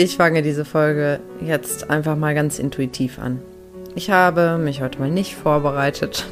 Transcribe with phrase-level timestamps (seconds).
[0.00, 3.42] Ich fange diese Folge jetzt einfach mal ganz intuitiv an.
[3.96, 6.24] Ich habe mich heute mal nicht vorbereitet.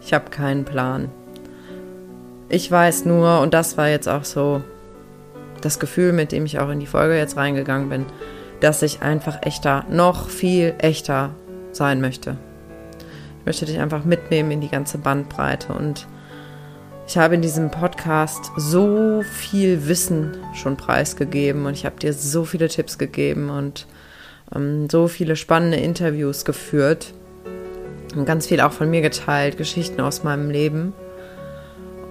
[0.00, 1.10] Ich habe keinen Plan.
[2.48, 4.62] Ich weiß nur, und das war jetzt auch so
[5.62, 8.06] das Gefühl, mit dem ich auch in die Folge jetzt reingegangen bin,
[8.60, 11.30] dass ich einfach echter, noch viel echter
[11.72, 12.36] sein möchte.
[13.40, 16.06] Ich möchte dich einfach mitnehmen in die ganze Bandbreite und
[17.12, 22.46] ich habe in diesem Podcast so viel Wissen schon preisgegeben und ich habe dir so
[22.46, 23.86] viele Tipps gegeben und
[24.56, 27.12] ähm, so viele spannende Interviews geführt
[28.16, 30.94] und ganz viel auch von mir geteilt, Geschichten aus meinem Leben.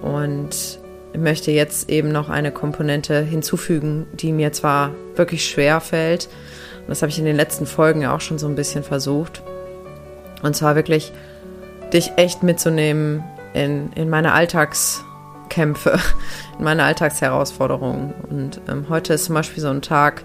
[0.03, 0.79] Und
[1.13, 6.29] ich möchte jetzt eben noch eine Komponente hinzufügen, die mir zwar wirklich schwer fällt,
[6.81, 9.41] und das habe ich in den letzten Folgen ja auch schon so ein bisschen versucht,
[10.43, 11.11] und zwar wirklich
[11.91, 15.99] dich echt mitzunehmen in, in meine Alltagskämpfe,
[16.57, 18.13] in meine Alltagsherausforderungen.
[18.29, 20.23] Und ähm, heute ist zum Beispiel so ein Tag,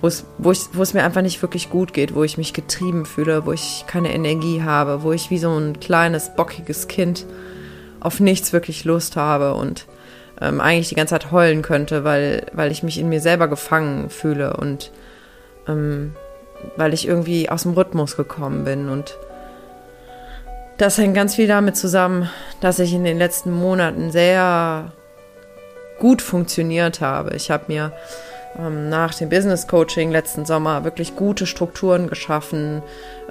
[0.00, 0.08] wo
[0.50, 4.12] es, mir einfach nicht wirklich gut geht, wo ich mich getrieben fühle, wo ich keine
[4.12, 7.26] Energie habe, wo ich wie so ein kleines, bockiges Kind
[8.00, 9.86] auf nichts wirklich Lust habe und
[10.40, 14.10] ähm, eigentlich die ganze Zeit heulen könnte, weil, weil ich mich in mir selber gefangen
[14.10, 14.92] fühle und
[15.66, 16.14] ähm,
[16.76, 19.16] weil ich irgendwie aus dem Rhythmus gekommen bin und
[20.78, 22.28] das hängt ganz viel damit zusammen,
[22.60, 24.92] dass ich in den letzten Monaten sehr
[25.98, 27.34] gut funktioniert habe.
[27.34, 27.92] Ich habe mir
[28.58, 32.82] ähm, nach dem Business Coaching letzten Sommer wirklich gute Strukturen geschaffen,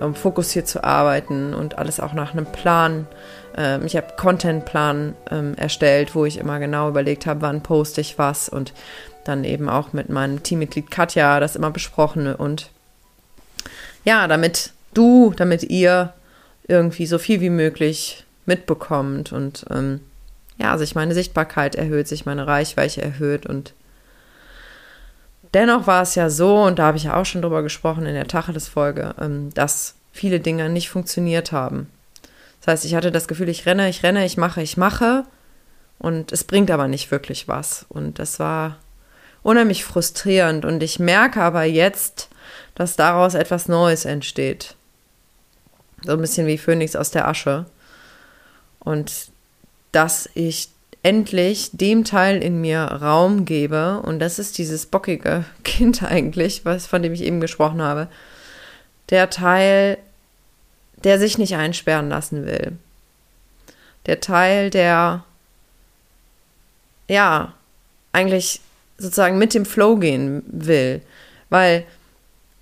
[0.01, 3.07] ähm, fokussiert zu arbeiten und alles auch nach einem Plan.
[3.55, 8.17] Ähm, ich habe Contentplan ähm, erstellt, wo ich immer genau überlegt habe, wann poste ich
[8.17, 8.73] was und
[9.23, 12.69] dann eben auch mit meinem Teammitglied Katja das immer besprochen und
[14.03, 16.13] ja, damit du, damit ihr
[16.67, 20.01] irgendwie so viel wie möglich mitbekommt und ähm,
[20.57, 23.73] ja, sich meine Sichtbarkeit erhöht, sich meine Reichweite erhöht und
[25.53, 28.13] dennoch war es ja so, und da habe ich ja auch schon drüber gesprochen in
[28.13, 31.89] der Tacheles-Folge, ähm, dass viele Dinge nicht funktioniert haben.
[32.59, 35.23] Das heißt, ich hatte das Gefühl, ich renne, ich renne, ich mache, ich mache
[35.99, 37.85] und es bringt aber nicht wirklich was.
[37.89, 38.77] Und das war
[39.43, 42.29] unheimlich frustrierend und ich merke aber jetzt,
[42.73, 44.75] dass daraus etwas Neues entsteht.
[46.05, 47.65] So ein bisschen wie Phönix aus der Asche.
[48.79, 49.29] Und
[49.91, 50.69] dass ich
[51.03, 56.87] endlich dem Teil in mir Raum gebe, und das ist dieses bockige Kind eigentlich, was,
[56.87, 58.07] von dem ich eben gesprochen habe,
[59.09, 59.97] der Teil,
[61.03, 62.73] der sich nicht einsperren lassen will.
[64.05, 65.23] Der Teil, der
[67.07, 67.53] ja
[68.11, 68.61] eigentlich
[68.97, 71.01] sozusagen mit dem Flow gehen will.
[71.49, 71.85] Weil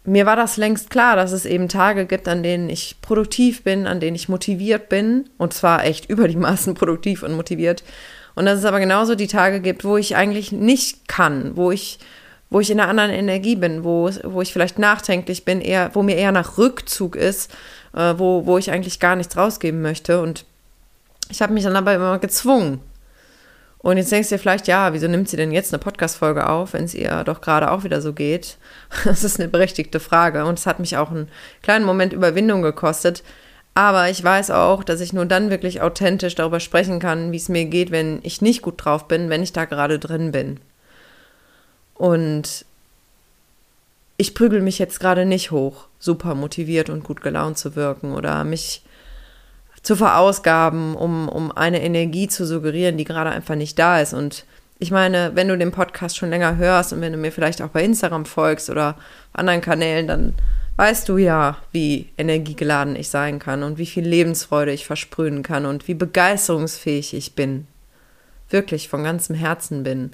[0.06, 3.88] mir war das längst klar, dass es eben Tage gibt, an denen ich produktiv bin,
[3.88, 5.30] an denen ich motiviert bin.
[5.38, 7.84] Und zwar echt über die Maßen produktiv und motiviert.
[8.36, 12.00] Und dass es aber genauso die Tage gibt, wo ich eigentlich nicht kann, wo ich,
[12.50, 16.04] wo ich in einer anderen Energie bin, wo, wo ich vielleicht nachdenklich bin, eher, wo
[16.04, 17.52] mir eher nach Rückzug ist,
[17.96, 20.20] äh, wo, wo ich eigentlich gar nichts rausgeben möchte.
[20.22, 20.46] Und
[21.30, 22.82] ich habe mich dann dabei immer gezwungen,
[23.84, 26.72] und jetzt denkst du dir vielleicht, ja, wieso nimmt sie denn jetzt eine Podcast-Folge auf,
[26.72, 28.58] wenn es ihr doch gerade auch wieder so geht?
[29.04, 31.28] Das ist eine berechtigte Frage und es hat mich auch einen
[31.62, 33.24] kleinen Moment Überwindung gekostet.
[33.76, 37.50] Aber ich weiß auch, dass ich nur dann wirklich authentisch darüber sprechen kann, wie es
[37.50, 40.62] mir geht, wenn ich nicht gut drauf bin, wenn ich da gerade drin bin.
[41.96, 42.66] Und
[44.16, 48.46] ich prügel mich jetzt gerade nicht hoch, super motiviert und gut gelaunt zu wirken oder
[48.46, 48.84] mich
[49.84, 54.14] zu verausgaben, um, um eine Energie zu suggerieren, die gerade einfach nicht da ist.
[54.14, 54.46] Und
[54.80, 57.70] ich meine, wenn du den Podcast schon länger hörst und wenn du mir vielleicht auch
[57.70, 58.96] bei Instagram folgst oder
[59.34, 60.34] anderen Kanälen, dann
[60.78, 65.66] weißt du ja, wie energiegeladen ich sein kann und wie viel Lebensfreude ich versprühen kann
[65.66, 67.68] und wie begeisterungsfähig ich bin.
[68.50, 70.12] Wirklich von ganzem Herzen bin.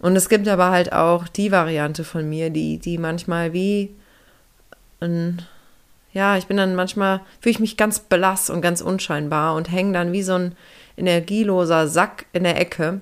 [0.00, 3.94] Und es gibt aber halt auch die Variante von mir, die, die manchmal wie
[5.00, 5.42] ein
[6.14, 9.92] ja, ich bin dann manchmal, fühle ich mich ganz blass und ganz unscheinbar und hänge
[9.92, 10.54] dann wie so ein
[10.96, 13.00] energieloser Sack in der Ecke.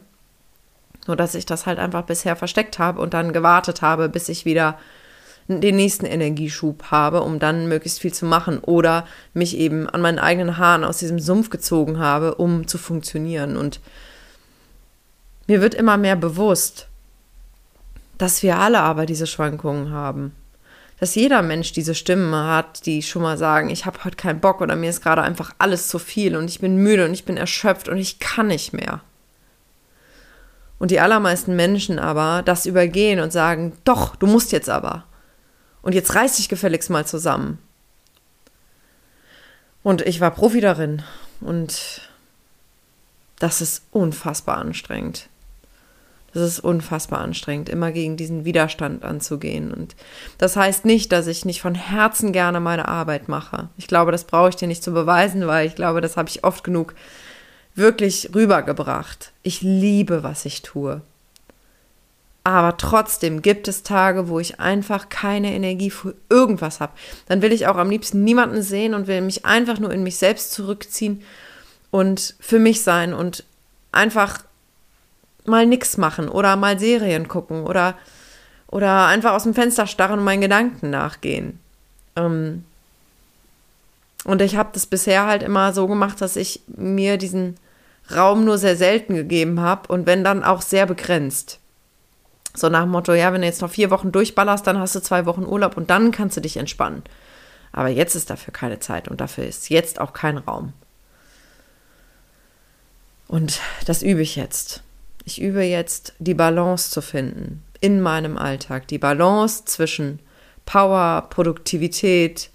[1.07, 4.47] Nur dass ich das halt einfach bisher versteckt habe und dann gewartet habe, bis ich
[4.47, 4.79] wieder
[5.47, 10.21] den nächsten Energieschub habe, um dann möglichst viel zu machen oder mich eben an meinen
[10.21, 13.59] eigenen Haaren aus diesem Sumpf gezogen habe, um zu funktionieren.
[13.59, 13.81] Und
[15.49, 16.89] mir wird immer mehr bewusst,
[18.17, 20.33] dass wir alle aber diese Schwankungen haben
[21.03, 24.61] dass jeder Mensch diese Stimmen hat, die schon mal sagen, ich habe heute keinen Bock
[24.61, 27.37] oder mir ist gerade einfach alles zu viel und ich bin müde und ich bin
[27.37, 29.01] erschöpft und ich kann nicht mehr.
[30.79, 35.03] Und die allermeisten Menschen aber das übergehen und sagen, doch, du musst jetzt aber.
[35.83, 37.59] Und jetzt reiß dich gefälligst mal zusammen.
[39.83, 41.03] Und ich war Profi darin
[41.41, 42.09] und
[43.41, 45.29] das ist unfassbar anstrengend.
[46.35, 49.73] Das ist unfassbar anstrengend, immer gegen diesen Widerstand anzugehen.
[49.73, 49.95] Und
[50.39, 53.69] das heißt nicht, dass ich nicht von Herzen gerne meine Arbeit mache.
[53.77, 56.45] Ich glaube, das brauche ich dir nicht zu beweisen, weil ich glaube, das habe ich
[56.45, 56.95] oft genug
[57.75, 59.33] wirklich rübergebracht.
[59.43, 61.03] Ich liebe, was ich tue.
[62.45, 66.93] Aber trotzdem gibt es Tage, wo ich einfach keine Energie für irgendwas habe.
[67.29, 70.17] Dann will ich auch am liebsten niemanden sehen und will mich einfach nur in mich
[70.17, 71.23] selbst zurückziehen
[71.91, 73.45] und für mich sein und
[73.93, 74.41] einfach
[75.45, 77.95] mal nichts machen oder mal Serien gucken oder,
[78.69, 81.59] oder einfach aus dem Fenster starren und meinen Gedanken nachgehen.
[82.17, 82.65] Ähm
[84.25, 87.57] und ich habe das bisher halt immer so gemacht, dass ich mir diesen
[88.15, 91.59] Raum nur sehr selten gegeben habe und wenn dann auch sehr begrenzt.
[92.55, 95.01] So nach dem Motto, ja, wenn du jetzt noch vier Wochen durchballerst, dann hast du
[95.01, 97.03] zwei Wochen Urlaub und dann kannst du dich entspannen.
[97.73, 100.75] Aber jetzt ist dafür keine Zeit und dafür ist jetzt auch kein Raum.
[103.29, 104.83] Und das übe ich jetzt.
[105.25, 108.89] Ich übe jetzt, die Balance zu finden in meinem Alltag.
[108.89, 110.21] Die Balance zwischen
[110.65, 112.51] Power, Produktivität,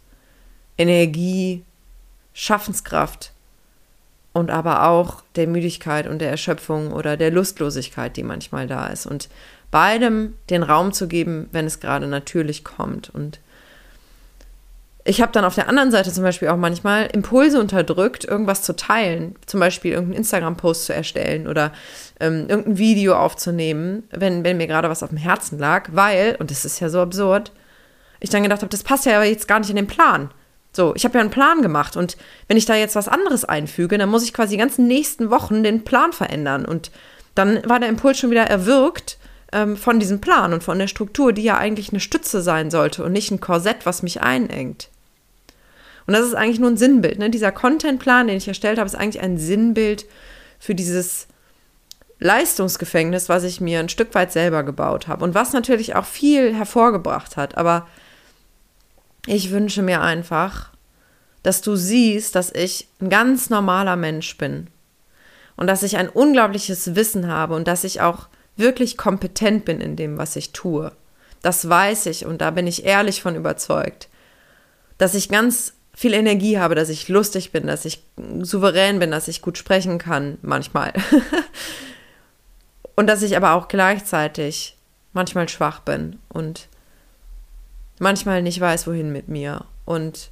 [0.77, 1.63] Energie,
[2.33, 3.31] Schaffenskraft
[4.33, 9.05] und aber auch der Müdigkeit und der Erschöpfung oder der Lustlosigkeit, die manchmal da ist.
[9.05, 9.29] Und
[9.71, 13.09] beidem den Raum zu geben, wenn es gerade natürlich kommt.
[13.09, 13.39] Und
[15.07, 18.75] ich habe dann auf der anderen Seite zum Beispiel auch manchmal Impulse unterdrückt, irgendwas zu
[18.75, 21.71] teilen, zum Beispiel irgendeinen Instagram-Post zu erstellen oder
[22.19, 26.51] ähm, irgendein Video aufzunehmen, wenn, wenn mir gerade was auf dem Herzen lag, weil, und
[26.51, 27.53] das ist ja so absurd,
[28.19, 30.29] ich dann gedacht habe, das passt ja aber jetzt gar nicht in den Plan.
[30.73, 32.17] So, ich habe ja einen Plan gemacht und
[32.49, 35.63] wenn ich da jetzt was anderes einfüge, dann muss ich quasi die ganzen nächsten Wochen
[35.63, 36.91] den Plan verändern und
[37.33, 39.17] dann war der Impuls schon wieder erwürgt
[39.53, 43.05] ähm, von diesem Plan und von der Struktur, die ja eigentlich eine Stütze sein sollte
[43.05, 44.89] und nicht ein Korsett, was mich einengt.
[46.07, 47.19] Und das ist eigentlich nur ein Sinnbild.
[47.19, 47.29] Ne?
[47.29, 50.05] Dieser Contentplan, den ich erstellt habe, ist eigentlich ein Sinnbild
[50.57, 51.27] für dieses
[52.19, 56.55] Leistungsgefängnis, was ich mir ein Stück weit selber gebaut habe und was natürlich auch viel
[56.55, 57.57] hervorgebracht hat.
[57.57, 57.87] Aber
[59.27, 60.71] ich wünsche mir einfach,
[61.43, 64.67] dass du siehst, dass ich ein ganz normaler Mensch bin
[65.57, 69.95] und dass ich ein unglaubliches Wissen habe und dass ich auch wirklich kompetent bin in
[69.95, 70.91] dem, was ich tue.
[71.41, 74.07] Das weiß ich und da bin ich ehrlich von überzeugt.
[74.97, 78.03] Dass ich ganz viel Energie habe, dass ich lustig bin, dass ich
[78.41, 80.93] souverän bin, dass ich gut sprechen kann, manchmal.
[82.95, 84.77] und dass ich aber auch gleichzeitig
[85.13, 86.67] manchmal schwach bin und
[87.97, 90.29] manchmal nicht weiß, wohin mit mir und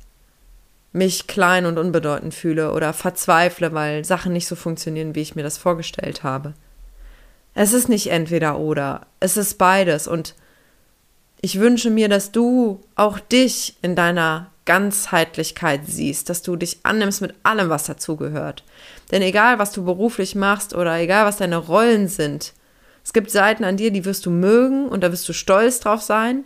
[0.93, 5.41] mich klein und unbedeutend fühle oder verzweifle, weil Sachen nicht so funktionieren, wie ich mir
[5.41, 6.53] das vorgestellt habe.
[7.55, 10.35] Es ist nicht entweder oder, es ist beides und
[11.41, 17.21] ich wünsche mir, dass du auch dich in deiner Ganzheitlichkeit siehst, dass du dich annimmst
[17.21, 18.63] mit allem, was dazugehört.
[19.11, 22.53] Denn egal, was du beruflich machst oder egal, was deine Rollen sind,
[23.03, 26.01] es gibt Seiten an dir, die wirst du mögen und da wirst du stolz drauf
[26.01, 26.43] sein.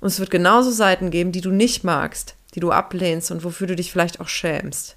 [0.00, 3.66] Und es wird genauso Seiten geben, die du nicht magst, die du ablehnst und wofür
[3.66, 4.96] du dich vielleicht auch schämst.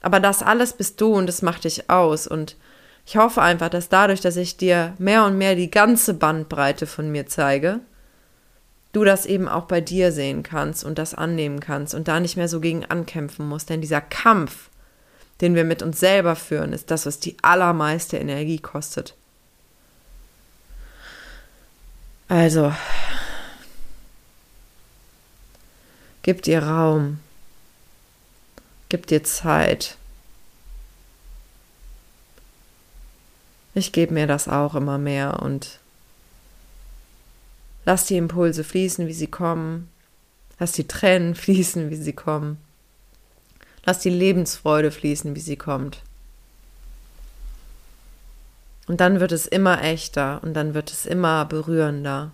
[0.00, 2.26] Aber das alles bist du und es macht dich aus.
[2.26, 2.56] Und
[3.04, 7.12] ich hoffe einfach, dass dadurch, dass ich dir mehr und mehr die ganze Bandbreite von
[7.12, 7.80] mir zeige,
[8.92, 12.36] du das eben auch bei dir sehen kannst und das annehmen kannst und da nicht
[12.36, 13.70] mehr so gegen ankämpfen musst.
[13.70, 14.68] Denn dieser Kampf,
[15.40, 19.14] den wir mit uns selber führen, ist das, was die allermeiste Energie kostet.
[22.28, 22.72] Also,
[26.22, 27.18] gib dir Raum,
[28.88, 29.96] gib dir Zeit.
[33.74, 35.78] Ich gebe mir das auch immer mehr und
[37.84, 39.88] lass die Impulse fließen, wie sie kommen.
[40.58, 42.58] Lass die Tränen fließen, wie sie kommen.
[43.84, 46.02] Lass die Lebensfreude fließen, wie sie kommt.
[48.86, 52.32] Und dann wird es immer echter und dann wird es immer berührender.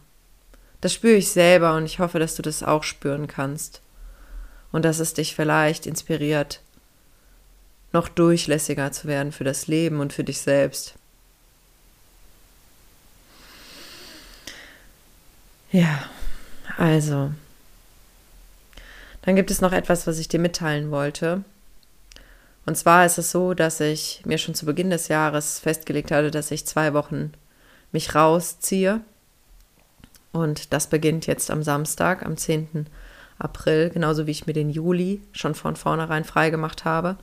[0.80, 3.80] Das spüre ich selber und ich hoffe, dass du das auch spüren kannst.
[4.70, 6.60] Und dass es dich vielleicht inspiriert,
[7.92, 10.94] noch durchlässiger zu werden für das Leben und für dich selbst.
[15.70, 16.04] Ja,
[16.76, 17.32] also.
[19.22, 21.44] Dann gibt es noch etwas, was ich dir mitteilen wollte.
[22.64, 26.30] Und zwar ist es so, dass ich mir schon zu Beginn des Jahres festgelegt hatte,
[26.30, 27.32] dass ich zwei Wochen
[27.92, 29.00] mich rausziehe.
[30.32, 32.86] Und das beginnt jetzt am Samstag, am 10.
[33.38, 37.16] April, genauso wie ich mir den Juli schon von vornherein freigemacht habe.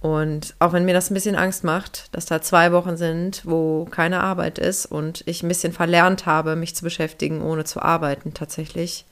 [0.00, 3.84] Und auch wenn mir das ein bisschen Angst macht, dass da zwei Wochen sind, wo
[3.84, 8.32] keine Arbeit ist und ich ein bisschen verlernt habe, mich zu beschäftigen, ohne zu arbeiten
[8.32, 9.04] tatsächlich.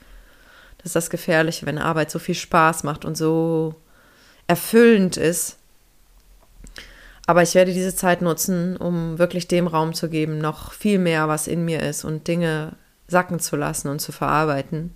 [0.78, 3.74] Das ist das Gefährliche, wenn Arbeit so viel Spaß macht und so
[4.46, 5.56] erfüllend ist.
[7.26, 11.26] Aber ich werde diese Zeit nutzen, um wirklich dem Raum zu geben, noch viel mehr,
[11.26, 12.76] was in mir ist und Dinge
[13.08, 14.94] sacken zu lassen und zu verarbeiten.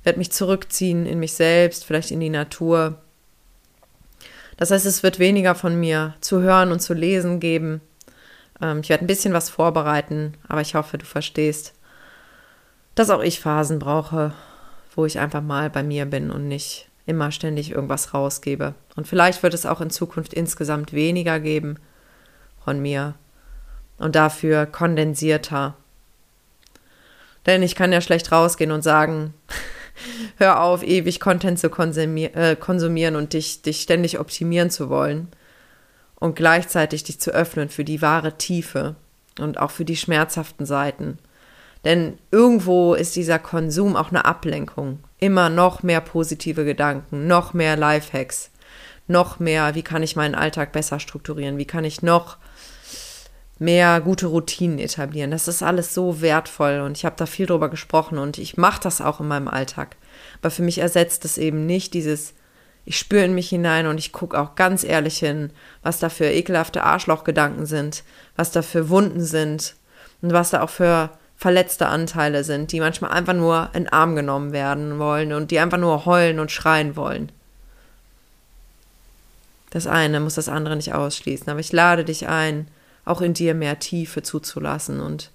[0.00, 3.01] Ich werde mich zurückziehen in mich selbst, vielleicht in die Natur.
[4.56, 7.80] Das heißt, es wird weniger von mir zu hören und zu lesen geben.
[8.60, 11.74] Ähm, ich werde ein bisschen was vorbereiten, aber ich hoffe, du verstehst,
[12.94, 14.32] dass auch ich Phasen brauche,
[14.94, 18.74] wo ich einfach mal bei mir bin und nicht immer ständig irgendwas rausgebe.
[18.94, 21.78] Und vielleicht wird es auch in Zukunft insgesamt weniger geben
[22.64, 23.14] von mir
[23.98, 25.74] und dafür kondensierter.
[27.46, 29.34] Denn ich kann ja schlecht rausgehen und sagen,
[30.36, 35.28] hör auf, ewig Content zu äh, konsumieren und dich, dich ständig optimieren zu wollen
[36.16, 38.96] und gleichzeitig dich zu öffnen für die wahre Tiefe
[39.38, 41.18] und auch für die schmerzhaften Seiten.
[41.84, 45.00] Denn irgendwo ist dieser Konsum auch eine Ablenkung.
[45.18, 48.50] Immer noch mehr positive Gedanken, noch mehr Lifehacks,
[49.08, 52.36] noch mehr, wie kann ich meinen Alltag besser strukturieren, wie kann ich noch
[53.62, 55.30] mehr gute Routinen etablieren.
[55.30, 58.82] Das ist alles so wertvoll und ich habe da viel drüber gesprochen und ich mache
[58.82, 59.96] das auch in meinem Alltag.
[60.40, 62.34] Aber für mich ersetzt es eben nicht dieses
[62.84, 65.50] ich spüre in mich hinein und ich gucke auch ganz ehrlich hin,
[65.82, 68.02] was da für ekelhafte Arschlochgedanken sind,
[68.36, 69.76] was da für Wunden sind
[70.20, 74.52] und was da auch für verletzte Anteile sind, die manchmal einfach nur in Arm genommen
[74.52, 77.30] werden wollen und die einfach nur heulen und schreien wollen.
[79.70, 82.68] Das eine muss das andere nicht ausschließen, aber ich lade dich ein,
[83.04, 85.30] auch in dir mehr Tiefe zuzulassen und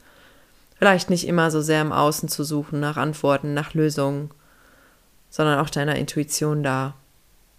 [0.78, 4.32] vielleicht nicht immer so sehr im Außen zu suchen nach Antworten, nach Lösungen,
[5.30, 6.94] sondern auch deiner Intuition da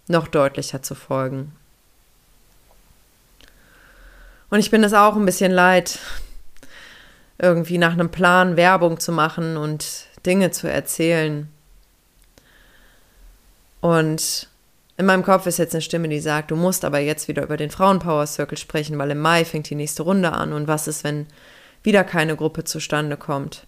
[0.07, 1.53] noch deutlicher zu folgen.
[4.49, 5.99] Und ich bin es auch ein bisschen leid,
[7.37, 11.47] irgendwie nach einem Plan Werbung zu machen und Dinge zu erzählen.
[13.81, 14.49] Und
[14.99, 17.55] in meinem Kopf ist jetzt eine Stimme, die sagt, du musst aber jetzt wieder über
[17.55, 21.05] den Frauenpower Circle sprechen, weil im Mai fängt die nächste Runde an und was ist,
[21.05, 21.25] wenn
[21.83, 23.65] wieder keine Gruppe zustande kommt.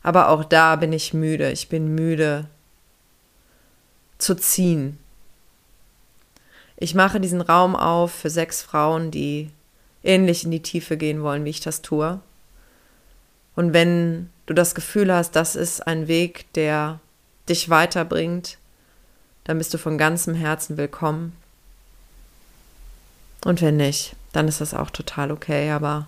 [0.00, 1.50] Aber auch da bin ich müde.
[1.50, 2.46] Ich bin müde
[4.18, 5.00] zu ziehen,
[6.76, 9.50] ich mache diesen Raum auf für sechs Frauen, die
[10.04, 12.20] ähnlich in die Tiefe gehen wollen, wie ich das tue.
[13.56, 17.00] Und wenn du das Gefühl hast, das ist ein Weg, der
[17.48, 18.58] dich weiterbringt,
[19.48, 21.32] dann bist du von ganzem Herzen willkommen.
[23.46, 26.06] Und wenn nicht, dann ist das auch total okay, aber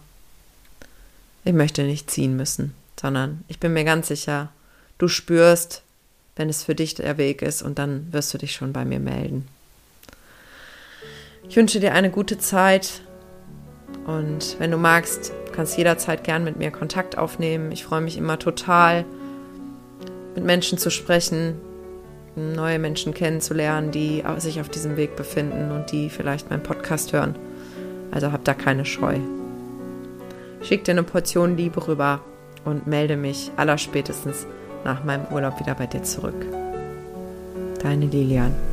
[1.44, 4.50] ich möchte nicht ziehen müssen, sondern ich bin mir ganz sicher,
[4.98, 5.80] du spürst,
[6.36, 9.00] wenn es für dich der Weg ist und dann wirst du dich schon bei mir
[9.00, 9.48] melden.
[11.48, 13.00] Ich wünsche dir eine gute Zeit
[14.04, 17.72] und wenn du magst, kannst jederzeit gern mit mir Kontakt aufnehmen.
[17.72, 19.06] Ich freue mich immer total,
[20.34, 21.58] mit Menschen zu sprechen,
[22.52, 27.34] neue Menschen kennenzulernen, die sich auf diesem Weg befinden und die vielleicht meinen Podcast hören.
[28.10, 29.18] Also hab da keine Scheu.
[30.62, 32.20] Schick dir eine Portion Liebe rüber
[32.64, 34.46] und melde mich allerspätestens
[34.84, 36.46] nach meinem Urlaub wieder bei dir zurück.
[37.82, 38.69] Deine Lilian.